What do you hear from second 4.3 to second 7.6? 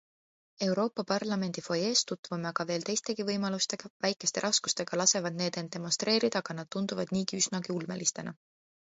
raskustega lasevad need end demonstreerida, aga nad tunduvad niigi